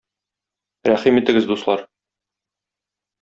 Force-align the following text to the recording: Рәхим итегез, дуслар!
Рәхим 0.89 1.21
итегез, 1.21 1.47
дуслар! 1.51 1.83